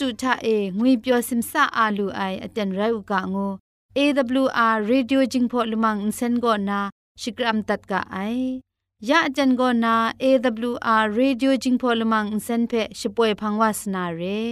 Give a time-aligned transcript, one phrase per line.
[0.00, 3.52] တုထအေငွေပျော်စင်ဆာအာလူအိုင်အတန်ရုတ်ကငို
[3.96, 6.78] AWR Radio Jingpho Lumang Insen go na
[7.22, 8.60] Shikram tat ka ai
[9.08, 9.94] ya ajan go na
[10.28, 14.42] AWR Radio Jingpho Lumang Insen phe Shipoi phangwa sna re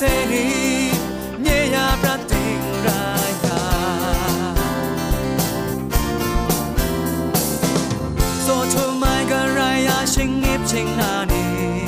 [0.00, 0.90] 带 sắc xe đi
[1.38, 3.58] nhẹ ya brat tình ra ya.
[8.46, 11.82] So to my ga ra ya sinh nghiệp chinh na ni,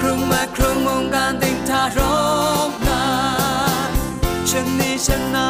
[0.00, 2.70] krung ma krung mong gan tình tha rong
[4.56, 5.46] ฉันนี้ฉันนา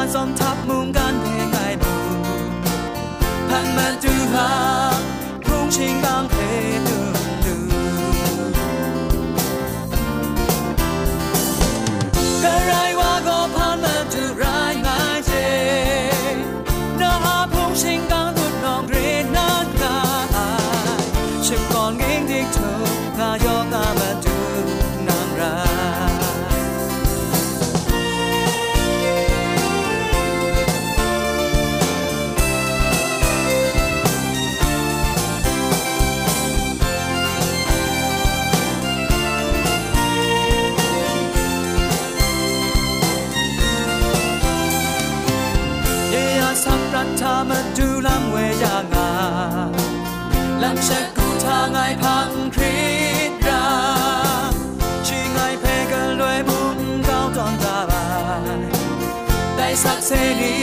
[59.83, 60.57] สักเสนี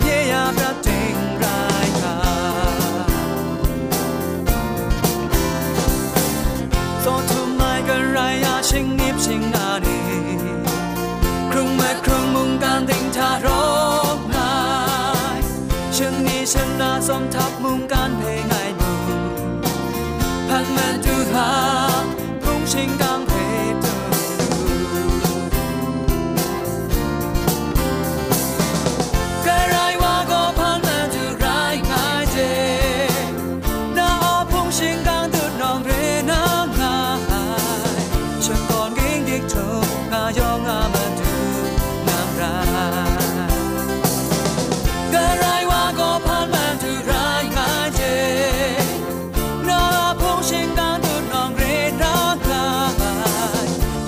[0.00, 2.16] เยียบระเจงรายกา
[7.00, 10.00] โซทุมายกันรายาชิงนิบชิงนาดี
[11.50, 13.48] ครึ่งเมื่ครึ่งมุงการติงทาร
[14.16, 14.54] กนา
[15.36, 15.38] ย
[15.94, 18.01] เชิงนี้ชนะสมทับมุงการ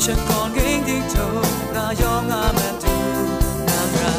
[0.05, 1.17] ายฉันก่อนกิ้งดิกโถ
[1.75, 2.97] งายองอามันดู
[3.69, 4.17] นางรา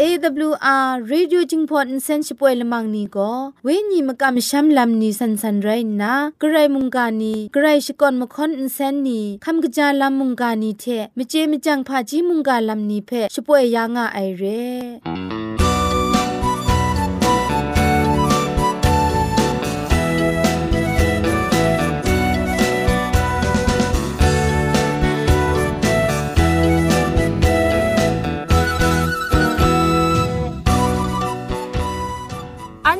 [0.00, 5.56] AWR Radio Jingpot Insensipoy Lamang ni go we ni makam sham lam ni san san
[5.66, 10.70] rain na grai mungka ni grai shikon makhon insen ni kham gaja lam mungka ni
[10.82, 15.41] the mje mjang pha ji mungka lam ni phe shpoy ya nga ai re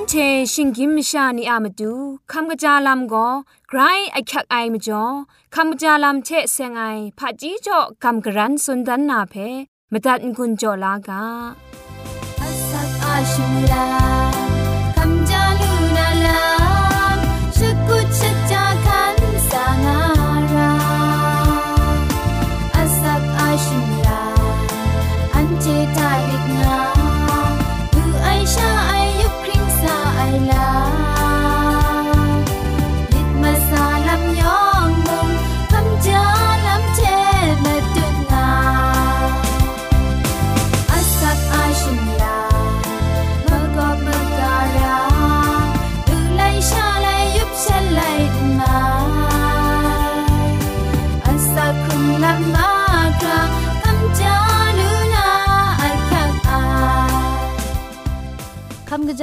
[0.08, 0.14] เช
[0.52, 1.92] ชิงกิมชานีอามาดู
[2.32, 3.28] คำกระจาลำก็
[3.68, 3.80] ไกร
[4.12, 5.04] ไอคักไอมาจ่อ
[5.54, 6.82] คำกระจาลำเชเซงไอ
[7.18, 9.34] ผาจีจ่อคำกระรันสุนดันนาเพ
[9.92, 11.22] มตัดกุญจ่อลากา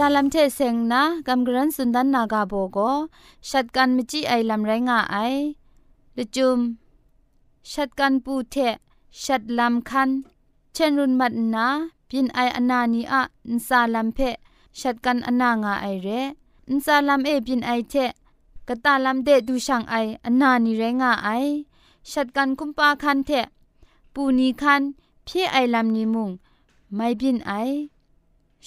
[0.01, 2.77] จาลัมเทเซงนะกัมกรันสุนดันนากาโบโก
[3.49, 5.17] ชัดกันมจิไอลัมไรงาไอ
[6.17, 6.59] ละจุม
[7.71, 8.55] ชัดกันปูเท
[9.23, 10.09] ชัดลำคัน
[10.73, 11.67] เชนรุนมัดนา
[12.09, 13.21] พินไออนานีอะ
[13.55, 14.19] นซาลัมเพ
[14.79, 16.07] ชัดกันอนางาไอเร
[16.75, 17.93] นซาลัมเอพินไอเท
[18.67, 21.29] กตาลัมเดดูช่างไออนานีเรงาไอ
[22.11, 23.31] ชัดกันคุมปาคันเท
[24.13, 24.81] ปูนีคัน
[25.27, 26.29] พี่ไอลัมนีมุง
[26.95, 27.53] ไม่พินไอ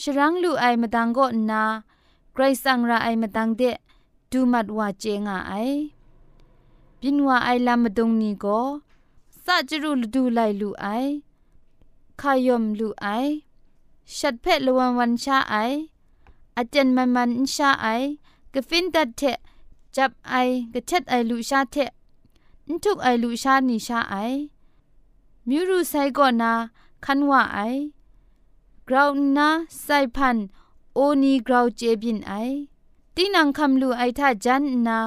[0.01, 1.63] ชรังลูไอมาตังก็นา
[2.33, 3.63] ไกรสังราไอมาตังเด
[4.31, 5.55] ดูมัดว่าเจงาไอ
[7.01, 8.61] พินว่าไอลัมาดงนีก็
[9.45, 10.87] สะจรุลดูไลลูไอ
[12.21, 13.07] ขายมลูไอ
[14.17, 15.55] ชัดเพะละวันวันชาไอ
[16.57, 17.87] อาจารย์มันมันชาไอ
[18.53, 19.23] กฟินตัดเท
[19.97, 20.35] จับไอ
[20.73, 21.77] กะเช็ดไอลูชาเท
[22.69, 24.15] นทุกไอลูชานีชาไอ
[25.49, 26.53] มิวรูไซก่อนนา
[27.05, 27.59] คันว่าไอ
[28.89, 29.49] กราวนา
[29.83, 30.37] ไซพัน
[30.95, 32.33] โอนีกราวเจบินไอ
[33.15, 34.99] ตีนังคำลูไอท่าจันนา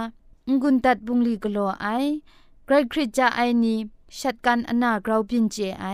[0.61, 1.87] งุนตัดบุงลีกลัวไอ
[2.65, 3.75] เกรกคริจาไอนี
[4.19, 5.85] ชัดกันอนากราวบินเจไอ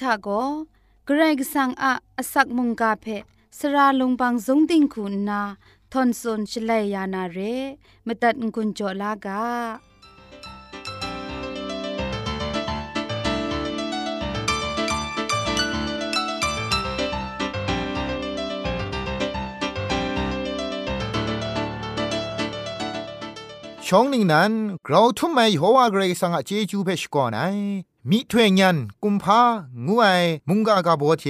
[0.00, 0.28] ทาโก
[1.06, 3.06] เกรกสังอะอสักมุงกาเพ
[3.58, 5.42] สระลงบางสงติงคุณนา
[5.92, 7.38] ทอนซนชลัยยานาเร
[8.06, 9.42] มตัดกุญจลากา
[23.86, 24.52] ช่องนี้นั้น
[24.84, 27.42] เราทุ่มไม่หัวเกรสังอาเจจูเพชก่อนไอ
[28.10, 29.40] มิถวยยันกุมภา
[29.86, 30.04] งูไอ
[30.48, 31.24] มุงกากาโบเท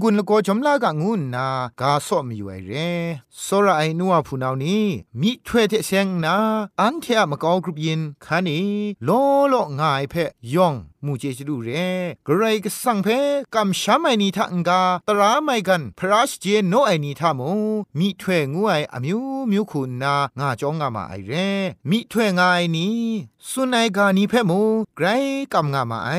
[0.00, 1.46] งุนละโกจอมลากะงูนา
[1.80, 2.72] กาสอมอยู่ไอเร
[3.44, 4.84] สราไอนัวผู้นาวนี้
[5.20, 6.36] มิถวยเทเซงนา
[6.80, 8.58] อันเทอะมะกอกรุปยินคานี
[9.04, 9.08] โล
[9.48, 10.14] โลง่ายเพ
[10.54, 10.74] ย่อง
[11.06, 11.70] มูเจจดูเร
[12.26, 13.08] กรก็สั่งเพ
[13.54, 17.50] กัมชามไอนีทังกาตราไม่กันพระชเจโนไอนีทามู
[17.98, 19.20] มิถวยงูไออมิว
[19.50, 21.32] มิวคุณนางาจองงามาไอเร
[21.90, 22.98] มิถวยงายนี้
[23.50, 24.60] สุนัยกานีเพมู
[24.96, 25.06] ไกร
[25.54, 26.10] กำงามาไอ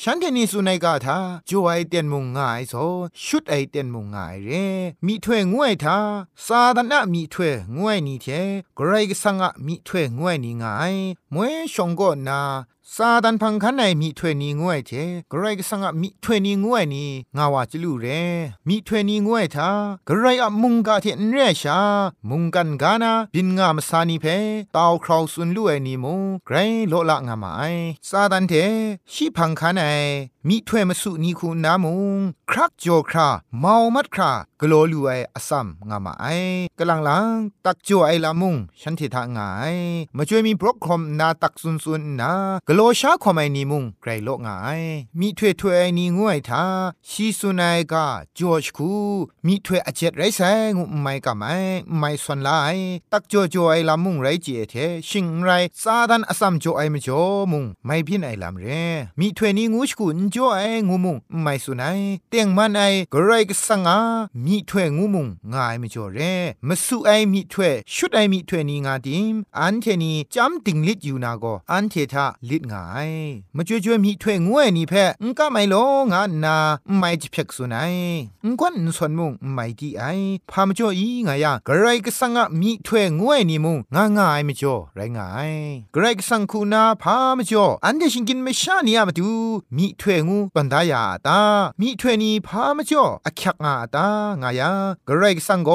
[0.00, 1.18] ฉันเทนีสุนัยกาทา
[1.48, 2.74] จูไอเตียนมุงง่ายโซ
[3.24, 4.50] ชุดไอเตียนมุงง่ายเร
[5.06, 5.98] มีถ้วยงวยทา
[6.46, 8.26] ซาดนะมีถ้วยงวยนีเท
[8.78, 10.94] กรก็สั่งอะมีถ้วยงวยนีง่าย
[11.34, 12.40] มวยชงก็นา
[12.90, 14.90] ซาดันพังคันในมีถ้วยนี้งวยเท
[15.32, 18.06] กรก็สังมีถ้วยนี้งวยนี่งาวาจิลูเร
[18.68, 19.70] มีถ้วยนี้งวยทา
[20.08, 21.80] กรอะมุงกาเทนเรชา
[22.28, 24.26] มุงกันกานาบินงามสานีเพ
[24.76, 26.14] ตาวคราวสุนลู่ไอนี่มู
[26.46, 26.56] ไกร
[26.88, 27.62] โลละงามาไอ
[28.08, 28.52] ซาดันเท
[29.12, 29.80] ชิพังคันใน
[30.48, 32.18] มีถ้วยมาสุนีคูนามุง
[32.50, 36.26] ครักโจคราเมามัดครากโลลูไออซัมงามาไอ
[36.78, 39.76] กำลังลังตักโจไอละมุงฉันเททางาย
[40.16, 42.32] มาช่วยมีบรอกคอมนาตักซุนซุนนา
[42.68, 44.82] กโลชาคอมไอนีมุงไกรโลงาย
[45.20, 46.64] มีถ้วยถ้วยนีงวยทา
[47.08, 48.06] ชีสุนัยกา
[48.38, 48.92] จอชคู
[49.46, 50.40] มีถ้วยอเจ็ดไรแส
[50.76, 51.54] งุไม่กะไม่
[51.98, 52.50] ไม่สนไล
[53.12, 54.74] ตักโจโจไอละมุงไรเจเท
[55.08, 55.50] ชิงไร
[55.82, 57.22] ซาดันอซัมโจไอมจ่อ
[57.52, 58.66] มุงไม่พินไอลำเร
[59.20, 62.80] มีถ้วยนีงูชกุนจ่อไองูมุงไม่สุนัยเตียงมันไอ
[63.12, 63.98] กรกสังอา
[64.44, 66.18] มีถ้วยงูมุงงายไม่จ่อเร
[66.68, 73.10] มาสุไอมีถ้วยชุดไอมีถ้วยนีงาดิมอันเทนีจำติงลิดอยู่นาโกอันเททาลิดงาย
[73.56, 75.74] มาจ่อจ่อมีถ้วยงูไอนี่เพงก็ไม่ล
[76.12, 76.56] งานนา
[76.98, 77.94] ไม่จิเพ็กสุนัย
[78.44, 80.02] งกวนสวนมุงไม่ดีไอ
[80.50, 85.52] พามจ่ออีงายกรกสังอามีถ้วยงูไอนี่มุงงางายไม่จ่อไรงาย
[85.94, 89.28] กรกสังคูนาพามจ่ออันเดชิงกินไม่ชานียมาดู
[89.76, 91.40] มีถ้วยงูปันดายาตา
[91.80, 94.06] มีถ้วยนี้พามจ่ออักยักงาตา
[94.42, 94.72] งายา
[95.08, 95.70] กรกสังโก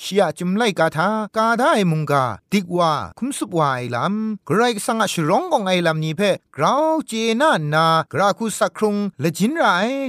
[0.00, 6.22] ชียจุมไลกาทากาได้มุงกาดิกว่าคุมสุบวายลำกรกสังอชร้องกงไอลำนี้เพ
[6.56, 9.64] กราวเจน่านากราคุสักครุงละจินไร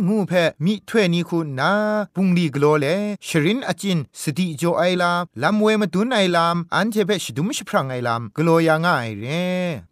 [0.08, 0.34] งูเพ
[0.65, 1.72] มีถ้วยนี้คุณนา
[2.15, 2.86] ปุงดีกโลเล
[3.27, 9.25] ชรินอจินสติโจไอลำลำเวมาตุนไอลำอันเจเพชดุมชพรังไอลำกโลยาง่ายเร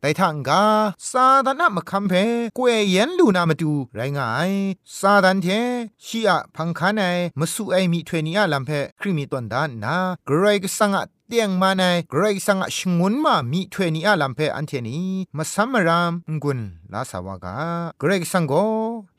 [0.02, 0.64] แต่ทางกา
[1.10, 2.14] ซาดานะมะคัมเพ
[2.58, 4.52] กวยเย็นลูนามาดูไรงาย
[5.00, 5.48] ซาดันเท
[6.06, 7.04] ชีอะพังคานไอ
[7.40, 9.96] มสุไอมีถ้วยนี้อะลำเพคริมีตอนดานนา
[10.30, 15.00] กรกสังอะ เตียงมาในเกรกสังชงุนมามีถ้วยนี้อาลัมเพอันเทนี
[15.38, 16.60] มาซัมมรามงุน
[16.94, 17.56] ลาสาวากา
[18.00, 18.54] เกรกสังโก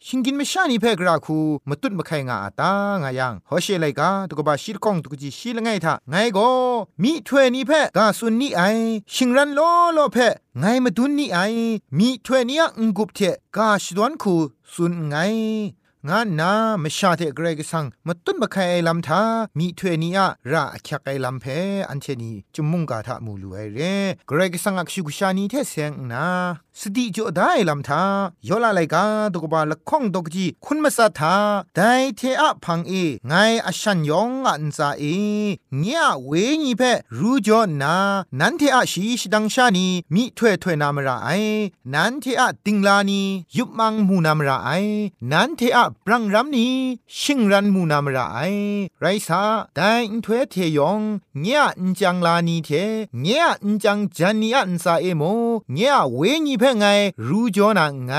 [0.07, 1.39] ชิงกินไม่ชานีเพกราคู
[1.69, 2.73] มาตุดมาไข่งาตา
[3.03, 6.39] งายังฮอเชไลกาตุกบาชิรกองตุกจีชิลไงท่าไงโก
[7.03, 8.63] มีถ้วยนี้เพกาสุนนี่ไอ
[9.15, 9.61] ชิงรันโล
[9.95, 10.17] โลเพ
[10.59, 11.39] ไงมาตุนนี่ไอ
[11.99, 13.21] มีถ้วยนี้งกุบเท
[13.57, 14.35] กาชดวนคู
[14.73, 15.15] สุนไง
[16.07, 16.53] งานนา
[16.83, 19.23] มชาเทเกรกสังมาตุนบะไคไอลำทา
[19.59, 21.45] มีถ้วยนี้อะระคักไอลำเพ
[21.89, 23.79] อันเชนีจุมุงกาทามูลูไอเร
[24.29, 26.27] เกรกสังอักชุกชานีเทเซงนา
[26.81, 28.03] สติจ่อได้ลำทา
[28.49, 31.37] ยอลาไลกาตุกบาละข้องตกจีคุณมาสัทา
[31.77, 31.81] ได
[32.17, 32.93] เทอะพังเอ
[33.27, 33.33] ไง
[33.67, 35.05] อชันยองอันซาเอ
[35.79, 36.83] เงียเวงีเพ
[37.19, 37.97] รูจอนา
[38.41, 41.29] นันเทอะชีชดังชานีมีถ้วยถ้วยนามราไอ
[41.95, 43.23] นันเทอะติงลานี
[43.57, 44.71] ยุบมังมูนามราไอ
[45.33, 46.69] นันเทอะปรังรัมนี
[47.21, 48.39] ชิงรันมูนามราไอ
[48.99, 49.43] ไรซา
[49.77, 49.81] ได
[50.11, 51.01] อินถ้วเทยอง
[51.41, 52.71] เงียอินจังลานีเท
[53.21, 55.23] เงียอินจังจันนีอันซาเอโม
[55.73, 56.87] เงียเวงีเพไง
[57.29, 58.13] รู้จอนาไง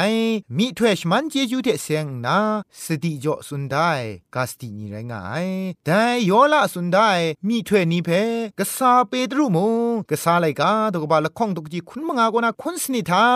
[0.58, 2.38] มีถ้วยมันเจจูเทเสียงนา
[2.84, 3.92] สติจ่อสุนได้
[4.36, 5.48] กาสตินีไรงาย
[5.86, 7.10] แต่ยอละสุนได้
[7.48, 8.10] มีถ้วยนี้เพ
[8.60, 9.58] กษาเปตรุโม
[10.10, 13.28] กษาไลกาตกบาละข้องตกจีคุณมงากนาคุณสนิทา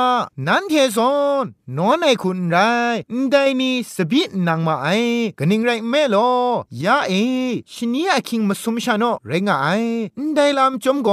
[0.48, 1.14] นันเทซอ
[1.44, 1.46] น
[1.78, 2.58] นอนไอคุณไร
[3.32, 4.88] ได้นี่สบินางมาไอ
[5.40, 6.16] กนิงไรเมโล
[6.84, 7.14] ยาเอ
[7.74, 9.84] ชนีอคิงมาสุมชาโนไรงาย
[10.36, 11.10] ได้ลำจมโก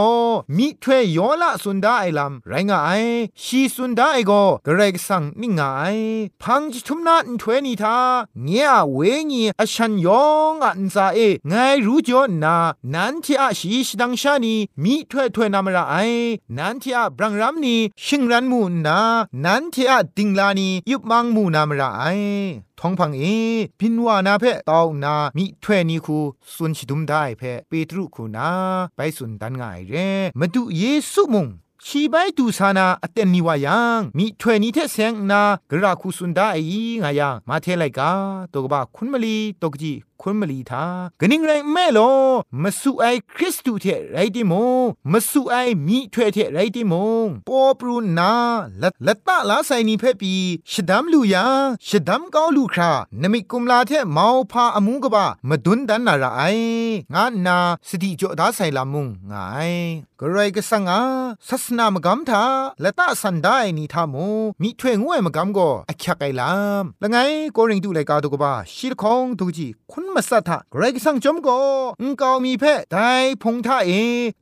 [0.56, 3.02] มีถ้วยยอละสุนได้ลำไรงาย
[3.42, 4.32] ชีสุนได้โก
[4.66, 5.96] กระไรสังนิงาย
[6.42, 7.98] พังจิทุมนาอันถวยนีทา
[8.44, 9.00] เงียเว
[9.30, 11.54] งีอชันยองอันซาเอไง
[11.86, 12.56] รู้จอนา
[12.94, 15.96] นันทีอาชีชดังชานีมีถวยถวยนามระไอ
[16.58, 18.98] นันทีอาบรังรัมนีชิงรันมูนา
[19.44, 22.02] นันทีอาดิงลานียุบมังมูนามระไอ
[22.80, 23.22] ท้องพังเอ
[23.80, 26.18] พินวานาเพตองนามิถวยนีคู
[26.54, 28.48] สุนชิดุมได้เพเปตรุคูนา
[28.96, 29.94] ไปสุนดันง่ายเร
[30.38, 30.82] มาดูเย
[31.12, 31.46] ซูมุง
[31.86, 38.10] ชีไปดูสานาอเตนนิวายังมีถวยนี้เทเซงนากระคูสุนได้อีงายังมาเทไลกา
[38.52, 40.84] ตกบะคุณมลีตกจี คุณมลีทา
[41.20, 42.00] กนิ่งไรแม่โล
[42.62, 44.52] มาสุไอคริสตูเทไรติโม
[45.12, 45.54] มาสุไอ
[45.86, 46.92] มีถวยเทไรติโม
[47.48, 48.32] ปอปรูนา
[48.82, 50.34] ละละตะลาไซนีเพปี
[50.72, 51.46] ชดัมลูยา
[51.88, 56.42] ชดัมกาลูครานมิกุมลาเทมาวพาอมูกบะมาดุนดันนาราไอ
[57.14, 57.58] งานนา
[57.88, 59.34] สติจอดาไซลามุงไง
[60.20, 61.02] กรไรก็สังอา
[61.48, 62.44] ศาสนามกำทา
[62.84, 64.26] ละตะสันได้นี่ทามู
[64.62, 67.16] มีถวยงวยมกำก็อักยักไอลามละไง
[67.56, 71.58] ก็ริงดูเลยกาตุกบะชีลคองตุกจีคุณมาสัทธะเกรกสังจอมก็
[72.00, 72.96] อุงกาวมีเพได
[73.42, 73.90] พงท่าเอ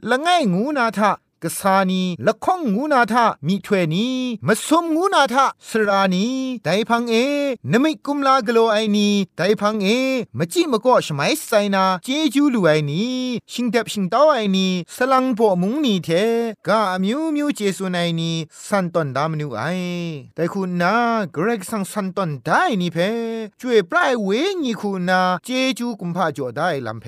[0.08, 4.16] ละไงงูนาทะ กษานีละข้องงูนาทามีถ้วยนี้
[4.46, 6.26] มาสมงูนาทาสรานี
[6.64, 7.14] ไดพังเอ
[7.72, 9.88] นมิกุมลากโลไอนีไดพังเอ
[10.38, 13.02] มจิมก็ชไมไซนาเจจูลูไอนี
[13.52, 16.08] ชิงเดบชิงตาวไอนีสลังโปมุงนีเท
[16.66, 18.30] กามิวมิวเจสุไนนี
[18.66, 19.62] สันตอนดามนูไอ
[20.34, 20.94] แต่คุณนา
[21.32, 22.98] เกรกสังสันตอนได้นี่เพ
[23.60, 24.28] ช่วยปลายเว
[24.62, 27.06] งีคุณนาเจจูกุมพาจ่อได้ลำเพ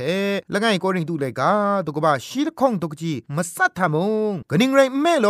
[0.52, 1.52] ละไงก็ริงดูเลกา
[1.86, 3.96] ตุกบาชีลข้องตุกจีมาสัทธาม
[4.28, 5.28] งกนิงไรแม่โล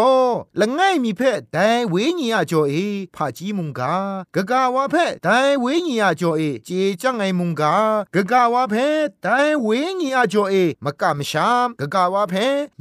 [0.60, 1.22] ละไงมีเพ
[1.52, 2.74] แต่เวงีอาจ่อเอ
[3.14, 3.94] ผาจีมุงกา
[4.34, 7.74] กะกาวาเพแต่เวงีอาจ่อเอเจจังไงมุงกา
[8.14, 8.74] กะกาวาเพ
[9.22, 9.68] แต่เว
[10.00, 12.34] งีอาจ่อเอมะกะมชามกะกาวาเพ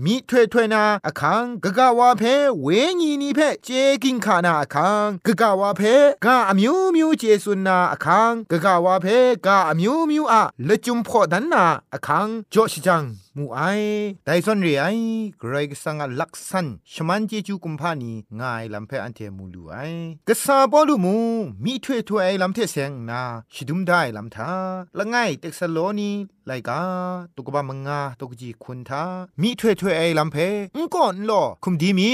[0.04, 2.24] มีถ้วยถ้วยนาอคังกะกาวาเพ
[2.62, 2.68] เว
[3.00, 3.70] งีนี่เพเจ
[4.04, 5.82] กินขานาอคังกะกาวาเพ
[6.26, 9.08] กาอมิวมิวเจสุนนาอคังกะกาวาเพ
[9.46, 13.04] กาอมิวมิวอะละจุมพอดันนาอคังจ่อชิจัง
[13.38, 13.62] มูไอ
[14.26, 14.86] ไดซอนเรีไอ
[15.40, 19.74] เกรกสังลักษันชมันเจจูกุมพานีงายลำเพออันเทมูลูไอ
[20.28, 21.18] กษาบอลูมู
[21.64, 23.22] มีถ้วยถ้วยลำเทเสงนา
[23.54, 24.52] ชิดุมได้ลำทา
[24.98, 26.12] ละไงเต็กสโลนี
[26.50, 26.82] ไลกา
[27.36, 29.04] ตุกบะมงงาตุกจีคุณทา
[29.42, 30.38] มีถ้วยถ้วยไอลำเพ
[30.76, 32.14] งก่อนลอคุมดีมี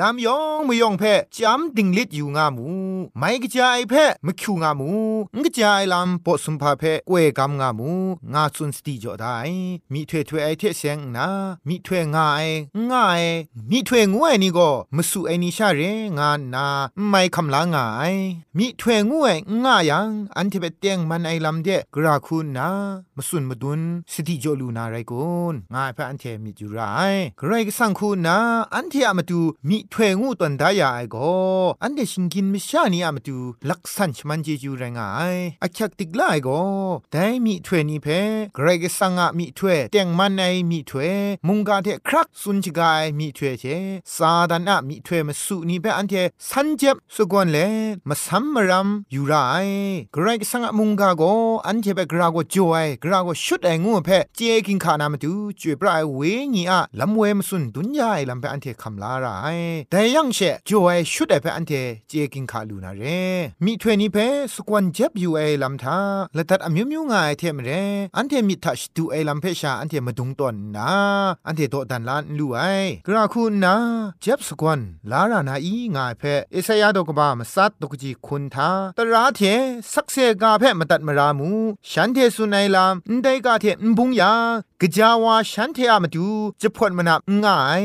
[0.00, 1.04] ลำยองมยองเพ
[1.36, 2.68] จำดิ่งลิดอยู่งามู
[3.18, 3.94] ไม่กจายเพ
[4.26, 4.90] มคิวงามู
[5.36, 7.90] งกจายลำปอสุมพาเพกวยกำงามู
[8.34, 9.36] งาสุนสติจอได้
[9.92, 11.28] มีถ้วยถ้วยไอเทเสงนา
[11.68, 12.40] มีถ้วยงาไอ
[12.90, 13.22] ง่าย
[13.70, 15.80] มีถ้วยงวยนี่ก็มสุไอนิชาเร
[16.18, 16.66] งานนา
[17.08, 18.14] ไม่คำลางาย
[18.58, 22.68] มีถ้วยงวยง่ายังอันที่เป็นเตียงมันไอลำเดกราคุณนา
[23.16, 23.80] มสุนมาดุน
[24.12, 26.80] สติจลูนาไรกุนง่ายพระอันเทมิจุไร
[27.38, 28.38] ใครก็สังคุณนา
[28.74, 31.32] อันที่อามาดูมีถ้วยงูตันดายาไอก็
[31.82, 33.36] อันเดชิงกินมิชานี่อามาดู
[33.70, 36.62] ลักษันชมันเจจูไรงายอักยักติกไลก็
[37.12, 38.06] แต่มีถ้วยนี้เพ
[38.54, 41.12] ใครก็สังอะมีถ้วยเตียงมันไอมีถ้วย
[41.46, 43.64] มุงกาเทครักสุนจิกายมีถ้วยเช
[44.14, 46.14] ซาดันอะมีถ้วยมาสุนี่เปอันเท
[46.48, 47.58] สันเจ็บสกวนเล
[48.08, 49.34] มาซัมมรัมอยู่ไร
[50.14, 51.22] กรก็สังอมุงกาโก
[51.66, 56.20] อันเทเปกราโกจอยกราโกชุดไองูเพเจกินขานามาดูจวยปลายเว
[56.54, 59.26] งีอะลำเวมสุนดุนยายลำเปอันเทคำลาไร
[59.90, 61.72] แต่ยังเชจอยชุดไอเปอันเท
[62.08, 63.02] เจกินขาลูนาเร
[63.64, 64.18] มีถ้วยนี้เพ
[64.54, 65.98] สกวนเจ็บอยู่ไอลำทา
[66.34, 67.70] และตัดอมิวมิวงายเทมเร
[68.16, 70.90] อันเทมิทัชดูไอลำเพชาอันเทมาดุงตอนนา
[71.46, 72.60] อันเทโตดันลานลู่ไอ
[73.06, 73.74] กราคุณนา
[74.22, 76.22] เจ็บสกวนลารานาอีงายเพ
[76.52, 79.40] เอสยาดกบามสัตตกจีคุณทาตราเท
[79.92, 81.50] สักเซกาเพมาตัดมารามู
[81.90, 84.32] ฉันเทสุนัยลามไดกาเทนบุงยา
[84.80, 86.26] กจาวาฉันเทอามาดู
[86.60, 87.84] จะพดมันนับง่าย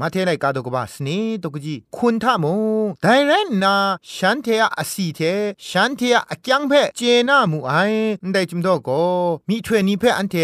[0.00, 1.08] มาเทไลกาดกบาสเน
[1.42, 3.76] ตกจีคุณทามงไดเรนนา
[4.14, 5.20] ฉันเทอาอสีเท
[5.68, 7.72] ฉันเทอาอจังเพเจนามูไอ
[8.32, 9.02] ได้จุมดอกก็
[9.48, 10.36] มีถ้วยนี้เพอันเท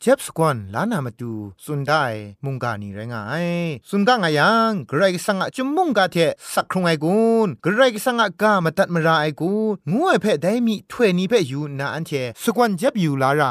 [0.00, 1.32] เจ็บสกวนลานามาดู
[1.64, 2.04] สุนได้
[2.44, 3.46] มุงกานีไรงาย
[3.88, 6.16] สุนกางายังไกรสังจุมมุงกาเท
[6.52, 9.52] สักครุงไอกุนไกรสังกามาตัดมาราไอกู
[9.92, 13.44] งวยเพได้มีถ้วยนี้เพอยู่นาอันเทสกวนเจ็บอยู่ลาไร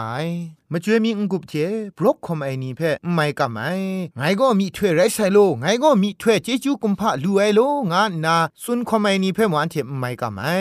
[0.74, 1.54] มาช่วยมีงกุบเท
[1.98, 2.82] บล็อกคอมไอนีเพ
[3.14, 3.70] ไม่กับไม่
[4.18, 10.56] ไงก็มีถ้วยไรใส่โลไงก็มีถ้วยเจจูกุมพะลูไอโลงานนาซุนคอมไอนีเพมันเทไม่กับไม่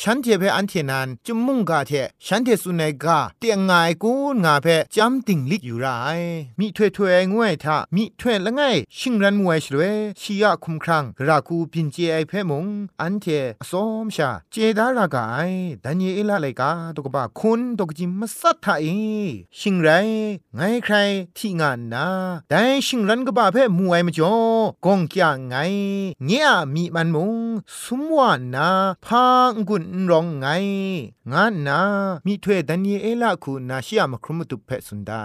[0.00, 1.92] ฉันเทเพอันเทนันจมุงกาเท
[2.26, 3.72] ฉันเทสุนัยกาเตียงไง
[4.02, 4.12] กู
[4.44, 5.86] งาเพจำติงลิกอยู่ไร
[6.58, 8.62] มีถ้วยถ้วยงวยทามีถ้วยละไง
[8.98, 9.82] ชิงรันมวยชลเว
[10.20, 12.66] ชียคุมครังราคูพินเจไอเพมง
[13.00, 15.50] อันเทอสอมชาเจดารากาย
[15.84, 18.86] ดันเยเอลาไลกาตกบะคุณตกจิมมัสัทธาเอ
[19.60, 19.88] ชิงไร
[20.54, 20.96] ไงใคร
[21.36, 22.06] ที่งานนา
[22.48, 24.34] แต่ชิงรันก็บ้าเพ่มวยมจ่อ
[24.84, 25.54] กงกยางไง
[26.24, 27.36] เงียมีมันมุง
[27.80, 28.68] สมวานา
[29.06, 30.46] พางกุนร้องไง
[31.32, 31.80] งานนา
[32.26, 35.24] มีถ้วยดันเยเอละคูนาชิยามครุมตุเพสุนได้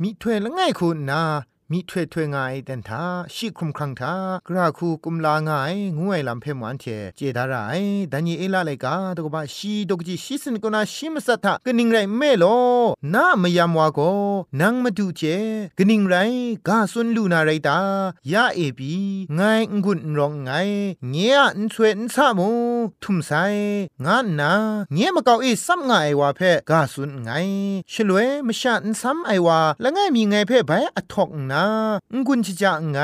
[0.00, 1.20] มีถ้วยละไงคูนา
[1.70, 4.14] มีถ้วยถ้วยงายแต่ทาชิคุมครังทา
[4.48, 6.84] กราคูกุมลางายงวยลำเพมวันเท
[7.16, 7.80] เจดาราย
[8.12, 12.44] ดันยีเอลาเลกาตกบะชีดกจีชิสนกนาชิมสัทธะกนิงไรเมโล
[13.14, 14.00] นามยามวาโก
[14.60, 15.22] นังมาดูเจ
[15.78, 16.14] กนิงไร
[16.68, 17.78] กาสุนลูนาไรตา
[18.32, 18.94] ยาเอปี
[19.34, 19.40] ไง
[19.84, 20.50] งุนรองไง
[21.10, 22.50] เงียนช่วยนซามู
[23.02, 23.32] ทุมไซ
[24.04, 24.52] งานนา
[24.92, 27.30] เงี้ยมะกาอีซับงาไอวาเพ่กาสุนไง
[27.92, 31.64] ชลวยมชานซัมไอว่าละไงมีไงเพ่ไปอทอกนา
[32.26, 32.98] งุนชิจาไง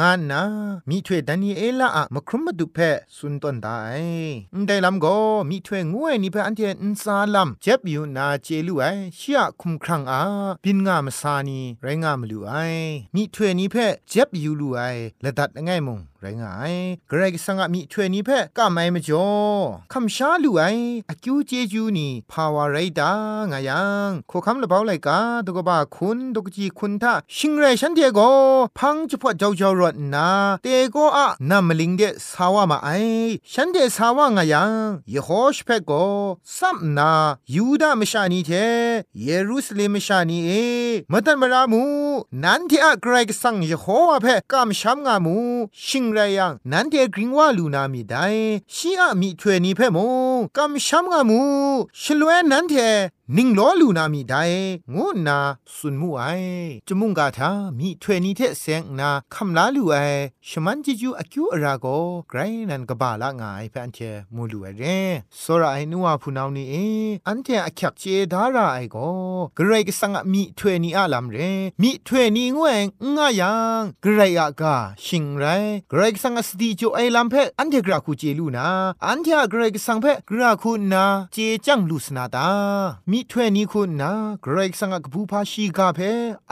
[0.00, 0.42] งานนา
[0.88, 3.80] มีถ้วยดันนีเอลาอะมครุมมาดุเพ่สุนตนได้
[4.66, 5.16] ได้ลำก็
[5.50, 8.84] มีถ้วยงวยนี่เพ่อันเทนซาลัมเจ็บอยู่นาเจลูไอ
[9.16, 10.22] เชียคุมครังอา
[10.64, 12.52] บินงามสานีไรงามลูไอ
[13.14, 14.80] มีถ้วยนี้เพ่เจ็บอยู่ลูไอ
[15.24, 16.74] ละดัดไงมงไรงาย
[17.08, 19.28] เกรกสังมีถ้วยนี้เพ่ก็ไม่มจ่อ
[19.92, 20.62] คำชาลูไอ
[21.10, 23.12] อคิวเจจูนี่ภาวะไรดา
[23.52, 28.20] งายังโคคำละเบาไลกาตกบ้าคุณตกจีคุณท่าชิงไรฉันเดียโก
[28.78, 30.28] พังจุพอเจ้าเจ้ารถนา
[30.62, 32.88] เตโกอะนามลิงเดสาวามาไอ
[33.52, 34.72] ฉันเดสาวางายัง
[35.14, 35.92] ยโฮชเพโก
[36.56, 37.12] ซัมนา
[37.54, 38.50] ยูดามชานีเท
[39.22, 40.50] เยรูซาเล็มชานีเอ
[41.12, 41.82] มตันมารามู
[42.42, 45.36] นันที่อะเกรกสังยโฮวาเพ่กามชัมงามู
[45.86, 48.26] ชิงไรยังนันเทกริงว่าลูนามีได้
[48.74, 49.98] ชีอะมีถวยนี่เพ่ม
[50.36, 51.40] งกามชัมงามู
[52.00, 52.74] ชลวยนันเท
[53.34, 54.42] นิงล้อลูนามีได้
[54.94, 55.38] งูนา
[55.76, 56.22] สุนมูไอ
[56.88, 59.94] จมุงกาทามีถวยนี้เทเซงนาคำลาลูไอ
[60.48, 61.86] ชมันจิจูอคิวอราโก
[62.28, 62.38] ไกร
[62.70, 63.98] นันกบาละงายเปอันเท
[64.34, 64.82] มูลูไอเร
[65.40, 66.74] สระไอนัวพูนาวนี่เอ
[67.26, 68.96] อันเทอคักเจดาราไอโก
[69.56, 71.38] เกรกสังมีถวยนี้อาลัมเร
[71.82, 72.78] มีถวยนี้งวย
[73.16, 75.44] งายังเกรยากาชิงไร
[75.90, 78.66] เกรกสังสติจูไอลัมเพอันเทกราคูเจลูนา
[79.06, 81.36] อันเทเกรกสังเพกราคูนาเจ
[81.66, 82.48] จังลูสนาตา
[83.10, 86.00] มีถ้วยนี้คุณนะเกรกสังกบูพาชีกาเพ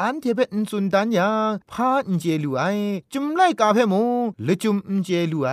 [0.01, 1.31] อันเทเปนสุนดันยา
[1.73, 2.63] พาอินเจลูไอ
[3.13, 5.51] จุมไลกาเพมงเลจุมอินเจลูไอ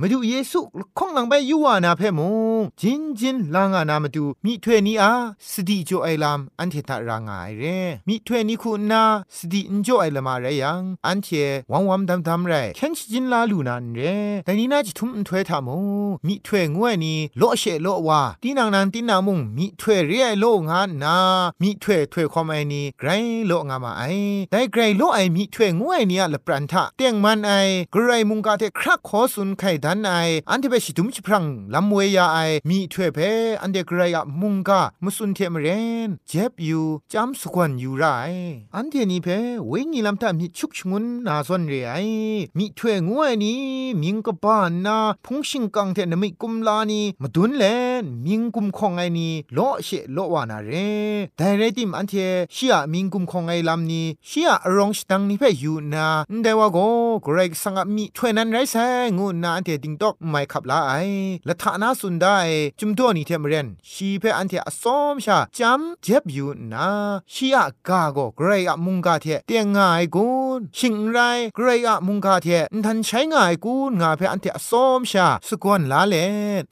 [0.00, 0.60] มาดูเยซู
[0.98, 2.20] คงหลังไปยูวานาเพม
[2.58, 5.12] งจินจินลางานามาดูมีถ้วยนี้อา
[5.50, 7.64] สติโจไอลามอันเทตารางายเร
[8.08, 9.02] มีถ้วยนี้คุณนะ
[9.36, 11.28] สติอินโจไอลมาเรยังอันเท
[11.72, 14.00] วังวัมดำดำไรแค่นจินลาลูนานเร
[14.44, 21.18] แต่นี้น่าจะทุ่มถ้วยทามงมีถ้วยงวยนี้โลเชโลวาตีนางนางตีนางมุงมีถ้วยเรียโลงานนา
[21.62, 23.10] มีถ้วยถ้วยความไอนี้ไกร
[23.46, 24.02] โลงามาไอ
[24.52, 27.52] ได้ไกรโลไอมีถ้วยงวยเนี่ยละปรันทะเตียงมันไอ
[27.92, 30.12] ไกรมุงกาเทครักขอสุนไข่ดันไอ
[30.50, 33.18] อันที่ไปชิดุมชิพรังลำเวียไอมีถ้วยเพ
[33.62, 35.66] อันเดไกรอะมุงกามุสุนเทมเร
[36.06, 38.04] นเจ็บอยู่จำสกวนอยู่ไร
[38.74, 39.28] อันเทนี้เพ
[39.68, 41.94] เวงีลำตามีชุกชงุนนาซอนเรไอ
[42.58, 43.60] มีถ้วยงวยนี้
[44.02, 47.64] มิงกบ้านนาพงชิงกังเทนมิกุมลานีมาดุนเล
[48.02, 50.70] นมิงกุมคงไอนี้โลเชโลวานาเร
[51.36, 52.14] แต่เรติมอันเท
[52.54, 56.08] ชียมิงกุมคงไอลำนี้ชียรองสตังนี่เพ่อยู่นา
[56.42, 56.78] เดว่าโก
[57.22, 58.76] เกรกสังมีถ้วยนั้นไรแซ
[59.18, 60.92] งูนาอันเทติงตอกไม่ขับลาไอ
[61.46, 62.38] และฐานาสุดได้
[62.80, 66.88] จุมตัวนี่เทมเรนชีเพ่อันเทอสอมชาจำเจ็บอยู่นา
[67.32, 67.56] ชีย
[67.88, 71.18] กาโกเกรกมุงกาเทเตียงง่ายกุนชิงไร
[71.54, 72.48] เกรกมุงกาเท
[72.84, 76.14] ทันใช้ง่ายกุนงาเพ่อันเทอสอมชาสกวนลาเล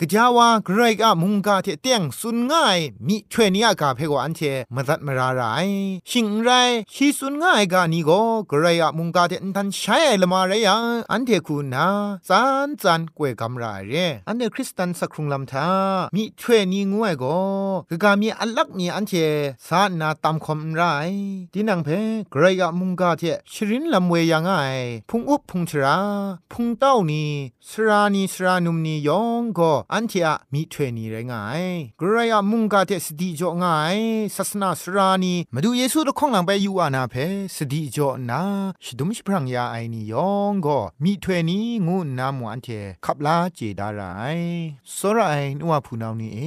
[0.00, 4.40] กจาวาเกรกมุงกาเทเตียงสุนง่ายมีถ้วยนี้กาเพกอันเท
[4.74, 5.42] มดัดมราไร
[6.10, 6.50] ชิงไร
[6.94, 10.70] ชีสุนง่ายกานี่ก็กระยะมุงกาเทนทันใช้ละมาเรีย
[11.12, 11.86] อันเทคุณนา
[12.28, 13.94] จานจันกวยกำไรเร
[14.28, 15.68] อันเดคริสตันสักครุงลำทา
[16.14, 17.38] มีถ้วยนี้งวยก็
[17.90, 19.12] กกามีอันลักมีอันเท
[19.66, 20.82] สานาตามคมไร
[21.52, 21.88] ดินังเพ
[22.34, 24.50] กระยะมุงกาเทชรินลำเวยังไง
[25.08, 25.98] พุงอุบพุงชรา
[26.52, 27.30] พุงเต้านี่
[27.68, 31.62] สรานีสรานุมนียองก็อันเทอะมีถ้วยนี้ไรงาย
[32.00, 33.96] กระยะมุงกาเทสติจอง่าย
[34.36, 37.14] ศาสนาสรานีมาดูเยซูตะข้องหลังไปอยู่อานาเพ
[37.54, 38.42] สติจอนา
[38.84, 42.68] ชดุมชพรังยาไอนียองก็มีถ้วยนี้งูนามวันเท
[43.04, 44.02] ขับลาเจดาไร
[44.96, 46.38] สรไอนัวพูนาวนี่เอ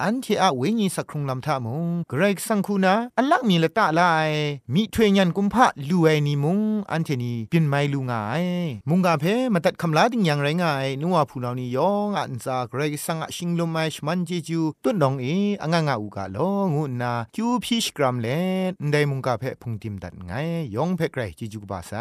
[0.00, 4.30] อันเทอะเวญีสักครุงลำทามงเกรกสังคูนาอันลักมีละตะลาย
[4.74, 8.44] มีถ้วยยันกุมพะลูไอนีมุงอันเทนีเป็นไมลูงาย
[8.88, 15.26] มุงกาเพมาตัดคำลาติงยังไรงายนัวพูนาวนี่ยองอันซาเกรกสังอชิงลมไมชมันเจจูตุนดองเอ
[15.62, 16.38] อังงาอูกาโล
[16.74, 18.28] งูนาจูพีชกรัมเล
[18.70, 20.32] นได้มุงกาเพพุงติมดัดไง
[20.74, 21.92] ยองเพกไรจิจุกบาไซ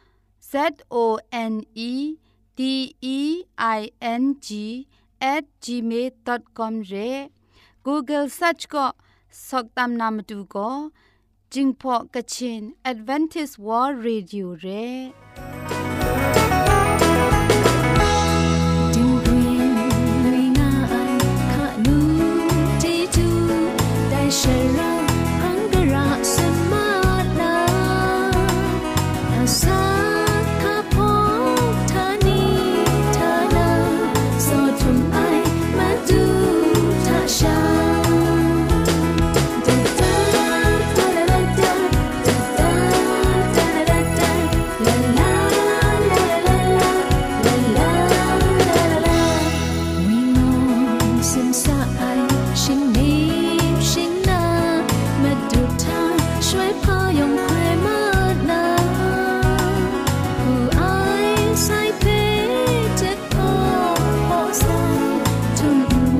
[0.51, 0.53] Z
[0.91, 1.03] O
[1.53, 1.55] N
[1.89, 1.91] E
[2.57, 2.59] D
[3.17, 3.19] E
[3.79, 3.81] I
[4.21, 4.47] N G
[5.33, 7.11] at gmail.com re
[7.85, 8.85] Google search ก็
[9.47, 10.69] สอกตามนามดูก็
[11.53, 12.61] จิงพอกะชิน
[12.91, 14.63] Advantage World Radio เ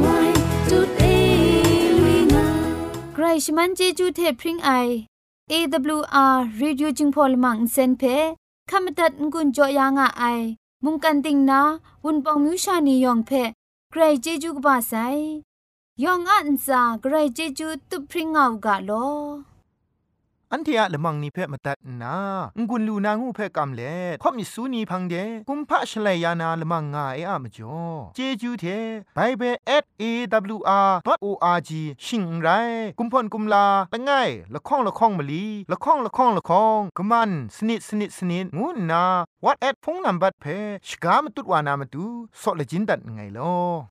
[0.01, 0.19] ไว้
[0.69, 1.03] จุดเอ
[1.99, 2.47] ลุยนา
[3.13, 4.71] ใครชมันเจจูเทพริงไอ
[5.51, 8.03] AWR Radio จิงพอลมังเซนเพ
[8.69, 10.23] ขามตัดงุนจอยางอไอ
[10.83, 11.61] มุงกันติงนา
[12.03, 13.31] วุนปองมิวชานียองเพ
[13.91, 14.93] ใครเจจูกบาไซ
[16.03, 18.91] ยองอันซาใครเจจูตุพริงเอากะโล
[20.53, 22.15] อันเทียละมังนิเพ่มาตัดนา
[22.69, 25.15] งุนลูนางูเพ่กำเล่ข่อมิสูนีพังเด
[25.47, 27.79] กุมพะชเลยานาละมังงาเออะมจ่อ
[28.15, 28.65] เจจูเท
[29.15, 29.41] ไปเบ
[29.83, 29.83] ส
[30.29, 31.71] เบิล @awr.org
[32.05, 32.47] ชิงไร
[32.99, 34.11] กุมพ่นกุมลาละไง
[34.53, 39.05] ละข้องละข้องมะลีละข้องละข้องละข้องกะมันสนิดสนิดสนิดงูนา
[39.43, 42.05] what at พงนัมบัดเพ่ชกามตุดวานามตุ
[42.41, 43.90] ซอเลจินดัดไงลอ